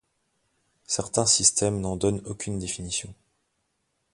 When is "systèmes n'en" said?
1.27-1.95